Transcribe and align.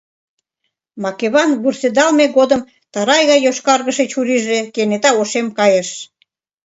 Макеван 1.03 1.51
вурседалме 1.61 2.25
годым 2.37 2.61
тарай 2.93 3.23
гай 3.29 3.39
йошкаргыше 3.45 4.05
чурийже 4.11 4.57
кенета 4.73 5.09
ошем 5.21 5.47
кайыш. 5.57 5.89